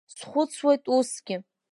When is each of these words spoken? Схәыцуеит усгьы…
Схәыцуеит 0.15 0.83
усгьы… 0.95 1.37